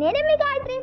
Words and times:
నేనే 0.00 0.22
మీ 0.26 0.34
గాయత్రి. 0.34 0.74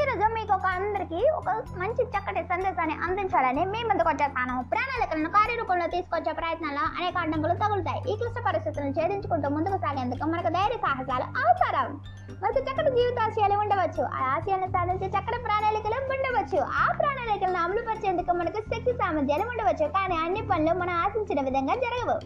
ఈరోజు 0.00 0.34
మీకు 0.34 0.52
ఒక 0.54 0.66
అందరికి 0.66 1.30
ఒక 1.36 1.48
మంచి 1.50 2.02
చక్కటి 2.04 2.42
సందేశాన్ని 2.42 2.94
అందించాలని 3.04 3.64
మీ 3.64 3.80
ముందుకు 3.82 4.08
వచ్చేస్తాను. 4.08 4.54
ప్రణాళికలను 4.62 5.30
కార్యరూపంలో 5.30 5.86
తీసుకొచ్చే 5.86 6.32
ప్రయత్నాల్లో 6.32 6.84
అనేక 6.98 7.18
అడ్డంకులు 7.18 7.54
తగులుతాయి. 7.54 8.12
ఈ 8.12 8.16
క్లిష్ట 8.16 8.38
పరిస్థితులను 8.46 8.94
ఛేదించుకుంటూ 9.00 9.48
ముందుకు 9.48 9.76
సాగేందుకు 9.76 10.26
మనకు 10.28 10.48
ధైర్య 10.48 10.76
సాహసాలు 10.76 11.26
అవసరం. 11.42 12.00
మనకు 12.42 12.58
చక్కటి 12.58 12.90
జీవితాశయాలు 12.90 13.58
ఉండవచ్చు. 13.58 14.04
ఆ 14.04 14.22
ఆశయాలను 14.36 14.70
సాధించే 14.76 15.06
చక్కటి 15.06 15.42
ప్రణాళికలు 15.48 15.98
ఉండవచ్చు. 16.14 16.60
ఆ 16.84 16.86
ప్రణాళికలను 16.92 17.60
అమలుపరిచేందుకు 17.64 18.32
మనకు 18.32 18.60
శక్తి 18.74 18.92
సామర్థ్యాలు 18.92 19.42
ఉండవచ్చు. 19.42 19.88
కానీ 19.98 20.16
అన్ని 20.16 20.42
పనులు 20.52 20.78
మనం 20.78 20.94
ఆశించిన 20.94 21.44
విధంగా 21.44 21.74
జరగవు. 21.74 22.18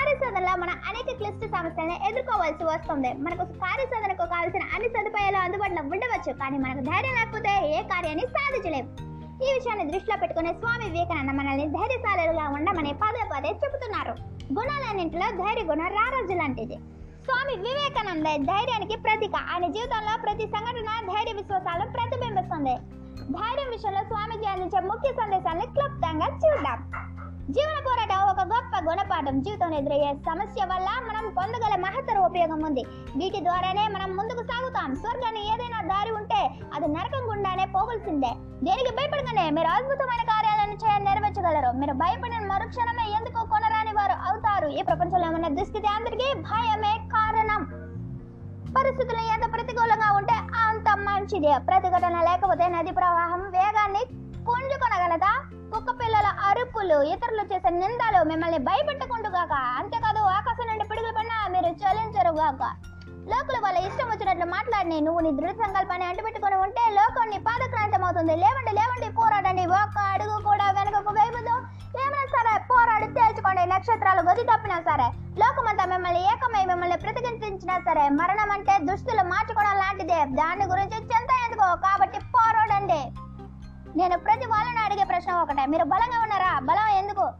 కార్యసాధనలో 0.00 0.56
మన 0.56 0.70
అనేక 0.70 1.16
క్లిష్ట 1.16 1.56
సమస్యలను 1.56 2.08
ఎదుర్కోవాల్సి 2.08 2.64
వస్తుంది. 2.64 3.12
మనకు 3.12 3.44
కార్యసాధనకు 3.44 4.18
కావాల్సిన 4.18 4.62
అన్ని 4.74 4.88
సదుపాయాలు 4.88 5.36
అందుబాటులో 5.36 5.82
ఉండవచ్చు. 5.82 6.32
కానీ 6.32 6.58
మనకు 6.58 6.80
ధైర్యం 6.80 7.14
లేకపోతే 7.14 7.78
ఏ 7.78 7.82
కార్యాన్ని 7.82 8.24
సాధించలేము 8.26 8.88
ఈ 9.44 9.54
విషయాన్ని 9.54 9.84
దృష్టిలో 9.92 10.16
పెట్టుకునే 10.16 10.52
స్వామి 10.52 10.84
వివేకానంద 10.84 11.30
మనల్ని 11.30 11.66
ధైర్యశాలుగా 11.66 12.48
ఉండమని 12.48 12.92
పదే 12.92 13.24
పదే 13.34 13.48
చెబుతున్నారు. 13.48 14.12
గుణాలన్నింటిలో 14.52 15.30
ధైర్య 15.30 15.62
గుణం 15.62 15.86
రారాజు 15.86 16.34
లాంటిది. 16.34 16.76
స్వామి 17.26 17.56
వివేకానంద 17.56 18.26
ధైర్యానికి 18.46 18.96
ప్రతీక. 18.96 19.36
ఆయన 19.36 19.72
జీవితంలో 19.72 20.22
ప్రతి 20.22 20.46
సంఘటన 20.46 21.14
ధైర్య 21.14 21.32
విశ్వాసాలు 21.32 21.90
ప్రతిబింబిస్తుంది. 21.90 22.74
ధైర్యం 23.32 23.70
విషయంలో 23.70 24.00
స్వామిజీ 24.00 24.44
అందించే 24.44 24.80
ముఖ్య 24.80 25.12
సందేశాన్ని 25.12 25.66
క్లుప్తంగా 25.66 26.26
గుణపాఠం 28.90 29.36
జీవితంలో 29.46 29.76
ఎదురయ్యే 29.80 30.12
సమస్య 30.28 30.62
వల్ల 30.70 30.88
మనం 31.08 31.24
పొందగల 31.38 31.74
మహత్తర 31.82 32.18
ఉపయోగం 32.28 32.60
ఉంది. 32.68 32.82
వీటి 33.18 33.40
ద్వారానే 33.46 33.84
మనం 33.96 34.10
ముందుకు 34.18 34.42
సాగుతాం. 34.50 34.90
స్వర్గాన్ని 35.02 35.42
ఏదైనా 35.52 35.80
దారి 35.90 36.12
ఉంటే 36.20 36.40
అది 36.76 36.86
నరకం 36.94 37.24
గుండానే 37.30 37.64
పోవలసిందే 37.74 38.32
దేనికి 38.66 38.92
భయపడగానే 38.98 39.44
మీరు 39.56 39.70
అద్భుతమైన 39.76 40.22
కార్యాలను 40.32 40.74
చేయ 40.82 40.96
నెరవేర్చగలరు. 41.08 41.70
మీరు 41.80 41.94
భయపడిన 42.02 42.42
మరుక్షణమే 42.52 43.06
ఎందుకు 43.18 43.40
కొనరాని 43.52 43.92
వారు 43.98 44.16
అవుతారు. 44.30 44.68
ఈ 44.78 44.82
ప్రపంచంలో 44.88 45.28
ఉన్న 45.36 45.48
దుస్థితి 45.60 45.90
అందరికీ 45.96 46.28
భయమే 46.50 46.94
కారణం. 47.14 47.62
పరిస్థితులు 48.78 49.22
ఎంత 49.36 49.46
ప్రతికూలంగా 49.54 50.10
ఉంటే 50.18 50.36
అంత 50.66 50.88
మంచిది. 51.06 51.52
ప్రతిఘటన 51.70 52.16
లేకపోతే 52.30 52.66
నది 52.76 52.94
ప్రవాహం 53.00 53.44
వేగాన్ని 53.56 54.04
పుంజుకొనగలదా 54.48 55.32
కుక్క 55.80 55.92
పిల్లల 56.00 56.28
అరుపులు 56.46 56.96
ఇతరులు 57.10 57.42
చేసే 57.50 57.70
నిందలు 57.72 58.18
మిమ్మల్ని 58.30 58.58
భయపెట్టకుండుగాక 58.66 59.54
అంతేకాదు 59.78 60.22
ఆకాశం 60.38 60.66
నుండి 60.70 60.84
పిడుగులు 60.90 61.12
పడినా 61.18 61.36
మీరు 61.54 61.70
చలించరుగాక 61.82 62.64
లోకుల 63.30 63.56
వాళ్ళ 63.64 63.78
ఇష్టం 63.86 64.08
వచ్చినట్లు 64.10 64.46
మాట్లాడిని. 64.54 64.98
నువ్వు 65.06 65.20
నీ 65.24 65.30
దృఢ 65.38 65.52
సంకల్పాన్ని 65.62 66.06
అంటుపెట్టుకుని 66.08 66.56
ఉంటే 66.64 66.82
లోకం 66.98 67.24
నీ 67.32 67.38
పాదక్రాంతం 67.46 68.04
అవుతుంది 68.08 68.34
లేవండి 68.42 68.74
లేవండి 68.80 69.08
పోరాడండి. 69.20 69.64
ఒక్క 69.78 70.04
అడుగు 70.12 70.36
కూడా 70.48 70.66
వెనకకు 70.78 71.14
వేయదు 71.18 71.56
ఏమైనా 72.02 72.26
సరే 72.34 72.52
పోరాడి 72.72 73.08
తేల్చుకోండి. 73.16 73.64
నక్షత్రాలు 73.72 74.24
గది 74.28 74.44
తప్పినా 74.52 74.78
సరే 74.90 75.08
లోకమంతా 75.42 75.86
మిమ్మల్ని 75.94 76.22
ఏకమై 76.32 76.64
మిమ్మల్ని 76.72 76.98
ప్రతిఘటించినా 77.06 77.78
సరే 77.88 78.04
మరణం 78.20 78.52
అంటే 78.58 78.76
దుస్తులు 78.90 79.24
మార్చుకోవడం 79.32 79.76
లాంటిదే. 79.82 80.20
దాని 80.42 80.66
గురించి 80.74 81.00
చింత 81.12 81.32
ఎందుకో? 81.46 81.70
కాబట్టి 81.86 82.20
పోరాడండి. 82.36 83.02
నేను 83.96 84.18
ప్రతి 84.18 84.46
వాళ్ళని 84.46 84.78
అడిగే 84.78 85.04
ప్రశ్న 85.04 85.32
ఒకటే 85.32 85.66
మీరు 85.66 85.84
బలంగా 85.84 86.22
ఉన్నారా? 86.22 86.58
బలం 86.58 86.88
ఎందుకు? 86.88 87.32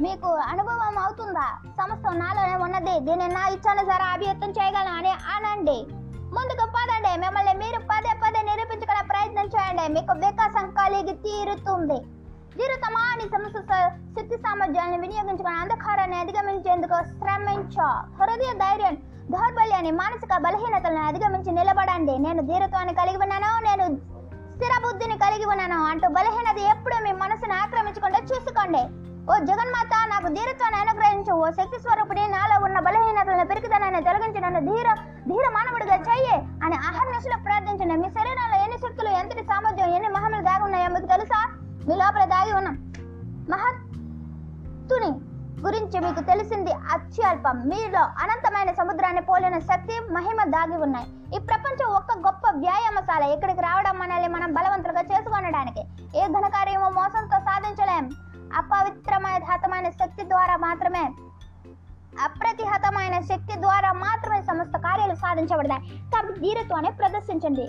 మీకు 0.00 0.26
అనుభవం 0.26 0.98
అవుతుందా? 0.98 1.58
సంస్థ 1.66 2.08
నాలోనే 2.12 2.54
ఉన్నది. 2.54 3.00
దీన్ని 3.00 3.28
నా 3.28 3.48
ఇచ్చానుసారా 3.48 4.04
అభివృద్ధం 4.04 4.50
చేయగలను 4.50 4.96
అని 4.96 5.10
అనండి. 5.10 5.86
ముందుకు 6.34 6.66
పదండి. 6.66 7.20
మిమ్మల్ని 7.20 7.52
మీరు 7.52 7.78
పదే 7.78 8.12
పదే 8.24 8.42
నిరూపించుకునే 8.42 9.06
ప్రయత్నం 9.08 9.44
చేయండి. 9.44 9.92
మీకు 9.92 10.12
వికాసం 10.12 10.70
కలిగి 10.70 11.14
తీరుతుంది. 11.14 12.00
తీరుతామా 12.58 13.00
అని 13.12 13.22
సమస్య 13.22 13.90
శక్తి 14.20 14.36
సామర్థ్యాన్ని 14.36 14.98
వినియోగించుకుని 14.98 15.54
అంధకారాన్ని 15.54 16.16
అధిగమించేందుకు 16.16 17.04
శ్రమించా. 17.04 18.04
హృదయ 18.20 18.52
ధైర్యం 18.52 18.96
దౌర్బల్యాన్ని 19.30 19.90
మానసిక 19.90 20.36
బలహీనతలను 20.36 21.06
అధిగమించి 21.06 21.52
నిలబడండి. 21.52 22.18
నేను 22.18 22.42
ధీరత్వాన్ని 22.42 22.94
కలిగి 22.94 23.16
ఉన్నాను. 23.16 23.64
నేను 23.64 24.11
బుద్ధిని 24.84 25.16
కలిగి 25.24 25.46
ఉన్నాను 25.52 25.78
అంటూ 25.90 26.08
బలహీనత 26.16 26.58
ఎప్పుడు 26.72 26.96
మీ 27.04 27.12
మనసును 27.22 27.54
ఆక్రమించకుండా 27.62 28.20
చూసుకోండి. 28.30 28.82
ఓ 29.30 29.34
జగన్మాత 29.48 29.94
నాకు 30.12 30.28
ధీరత్వాన్ని 30.36 30.78
అనుగ్రహించు. 30.84 31.32
ఓ 31.42 31.50
శక్తి 31.58 31.78
స్వరూపుడి 31.82 32.22
నాలో 32.34 32.56
ఉన్న 32.66 32.78
బలహీనతలను 32.86 33.44
పెరుగుదనాన్ని 33.50 34.00
తొలగించి. 34.06 34.40
నన్ను 34.44 34.60
ధీర 34.68 34.88
ధీర 35.30 35.46
మానవుడిగా 35.56 35.96
చెయ్యి 36.08 36.36
అని 36.64 36.76
అహర్నిశలో 36.88 37.38
ప్రార్థించండి. 37.46 37.96
మీ 38.02 38.08
శరీరంలో 38.18 38.56
ఎన్ని 38.64 38.78
శక్తులు 38.84 39.10
ఎంతటి 39.20 39.44
సామర్థ్యం 39.50 39.90
ఎన్ని 39.96 40.10
మహములు 40.16 40.44
దాగి 40.50 40.64
ఉన్నాయో 40.68 40.88
మీకు 40.94 41.10
తెలుసా? 41.14 41.40
మీ 41.88 41.94
లోపల 42.02 42.24
దాగి 42.34 42.52
ఉన్నాం 42.60 42.76
మహత్తుని 43.52 45.12
గురించి 45.64 46.00
మీకు 46.00 46.20
తెలిసింది 46.20 46.72
అత్యల్పం. 46.72 47.56
మీలో 47.68 48.02
అనంతమైన 48.22 48.72
సముద్రాన్ని 48.72 49.22
పోలిన 49.22 49.58
శక్తి 49.58 50.00
మహిమ 50.12 50.44
దాగి 50.44 50.76
ఉన్నాయి. 50.82 51.06
ఈ 51.36 51.38
ప్రపంచం 51.38 51.88
ఒక్క 51.98 52.12
గొప్ప 52.26 52.42
వ్యాయామశాల 52.56 53.22
ఇక్కడికి 53.22 53.60
రావడం 53.60 53.98
మనల్ని 53.98 54.28
మనం 54.28 54.54
బలవంతులుగా 54.54 55.00
చేసుకొనడానికి 55.00 55.82
ఏ 56.18 56.26
ఘనకార్యము 56.26 56.88
మోసంతో 56.90 57.38
సాధించలేం. 57.40 58.10
అపవిత్రమైన 58.56 59.44
హతమైన 59.44 59.90
శక్తి 59.90 60.28
ద్వారా 60.28 60.56
మాత్రమే 60.56 61.04
అప్రతిహతమైన 62.24 63.20
శక్తి 63.20 63.60
ద్వారా 63.60 63.92
మాత్రమే 63.92 64.42
సమస్త 64.42 64.76
కార్యాలు 64.76 65.14
సాధించబడతాయి. 65.14 65.98
కాబట్టి 66.14 66.40
ధీరత్వాన్ని 66.40 66.90
ప్రదర్శించండి. 66.90 67.68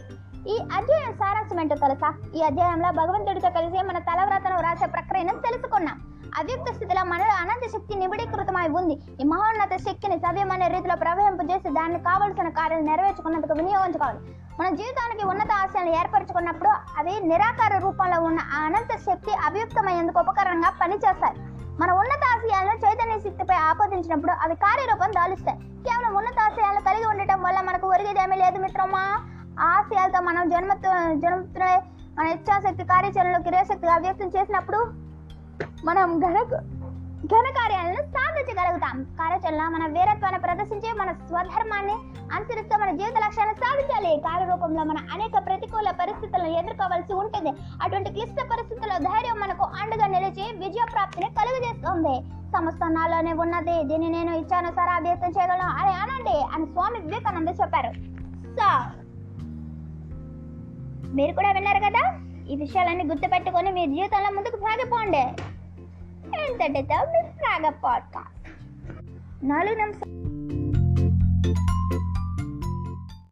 ఈ 0.49 0.57
అధ్యాయం 0.77 1.13
సారాంశం 1.13 1.59
ఏంటో 1.59 1.75
తెలుసా? 1.75 2.13
ఈ 2.35 2.41
అధ్యాయంలో 2.41 2.91
భగవంతుడితో 2.91 3.49
కలిసి 3.49 3.83
మన 3.83 3.97
తలవ్రతను 3.97 4.61
రాసే 4.61 4.85
ప్రక్రియను 4.85 5.39
తెలుసుకున్నాం. 5.39 6.12
అవ్యక్త 6.39 6.73
స్థితిలో 6.73 7.03
మనలో 7.03 7.33
అనంత 7.41 7.65
శక్తి 7.73 7.95
నిబిడీకృతమై 7.99 8.67
ఉంది. 8.67 8.95
ఈ 9.21 9.23
మహోన్నత 9.23 9.73
శక్తిని 9.87 10.17
సవ్యమైన 10.19 10.67
రీతిలో 10.67 10.95
ప్రవహింపజేసి 10.95 11.69
దాన్ని 11.69 11.99
కావలసిన 11.99 12.49
కార్యాలు 12.49 12.83
నెరవేర్చుకున్నందుకు 12.83 13.53
వినియోగించుకోవాలి. 13.53 14.19
మన 14.59 14.69
జీవితానికి 14.75 15.27
ఉన్నత 15.27 15.51
ఆశయాలను 15.51 15.95
ఏర్పరచుకున్నప్పుడు 15.99 16.69
అవి 16.69 17.13
నిరాకార 17.27 17.77
రూపంలో 17.77 18.21
ఉన్న 18.21 18.39
ఆ 18.39 18.65
అనంత 18.65 18.93
శక్తి 18.97 19.31
అవ్యక్తమయ్యేందుకు 19.47 20.19
ఉపకరణంగా 20.19 20.69
పనిచేస్తాయి. 20.81 21.35
మన 21.81 21.91
ఉన్నత 21.91 22.23
ఆశయాలను 22.33 22.77
చైతన్య 22.85 23.19
శక్తిపై 23.19 23.55
ఆపాదించినప్పుడు 23.55 24.31
అవి 24.31 24.55
కార్యరూపం 24.55 25.11
దాలుస్తాయి. 25.11 25.57
కేవలం 25.59 26.15
ఉన్నత 26.15 26.39
ఆశయాలను 26.39 26.81
కలిగి 26.81 27.05
ఉండటం 27.05 27.41
వల్ల 27.41 27.61
మనకు 27.61 27.87
ఒరిగేదేమీ 27.87 28.35
లేదు 28.35 28.61
మిత్రమా. 28.61 29.05
ఆశయాలతో 29.59 30.19
మనం 30.21 30.49
జన్మ 30.49 30.73
జన్మత్వ 31.23 31.81
మన 32.17 32.27
ఇచ్చాశక్తి 32.27 32.83
కార్యాచరణలో 32.83 33.39
క్రియాశక్తిగా 33.39 33.93
అవ్యక్తం 33.93 34.27
చేసినప్పుడు 34.27 35.02
మనం 35.85 36.19
ఘన 36.19 36.43
ఘన 37.25 37.49
కార్యాలను 37.49 38.01
సాధించగలుగుతాం. 38.01 39.03
కార్యాచరణ 39.03 39.67
మన 39.67 39.87
వీరత్వాన్ని 39.87 40.39
ప్రదర్శించి 40.39 40.93
మన 40.99 41.11
స్వధర్మాన్ని 41.11 41.93
అనుసరిస్తూ 42.33 42.77
మన 42.77 42.91
జీవిత 42.91 43.13
లక్ష్యాన్ని 43.25 43.55
సాధించాలి. 43.55 44.19
కార్యరూపంలో 44.19 44.83
మన 44.83 44.97
అనేక 45.13 45.45
ప్రతికూల 45.45 45.91
పరిస్థితులను 45.91 46.47
ఎదుర్కోవాల్సి 46.47 47.13
ఉంటుంది. 47.13 47.53
అటువంటి 47.83 48.11
క్లిష్ట 48.11 48.35
పరిస్థితుల్లో 48.51 48.97
ధైర్యం 48.97 49.39
మనకు 49.39 49.63
అండగా 49.63 50.07
నిలిచి 50.07 50.57
విజయ 50.57 50.85
ప్రాప్తిని 50.93 51.29
కలుగజేస్తుంది. 51.29 52.31
సమస్త 52.51 52.79
నాలోనే 52.89 53.33
ఉన్నది. 53.33 53.83
దీన్ని 53.83 54.09
నేను 54.09 54.35
ఇచ్చానుసారా 54.35 54.93
అభ్యర్థం 54.93 55.29
చేయగలను. 55.29 55.69
అని 55.69 55.93
అనండి. 55.93 56.43
అని 56.53 56.65
స్వామి 56.65 56.99
వివేకానంద 56.99 57.47
చెప్పారు. 57.47 57.93
సో 58.59 58.91
మీరు 61.13 61.35
కూడా 61.35 61.51
విన్నారు 61.51 61.79
కదా? 61.79 62.19
ఈ 62.47 62.55
విషయాలన్నీ 62.55 63.03
గుర్తుపెట్టుకొని 63.03 63.71
మీ 63.71 63.85
జీవితంలో 63.85 64.29
ముందుకు 64.29 64.57
సాగిపోండి. 64.57 65.52
and 66.49 66.59
that 66.59 66.75
is 66.75 66.87
the 66.87 66.99
Miss 67.13 67.31
Raga 67.45 67.71
podcast. 67.81 68.27
Nalu 69.43 70.22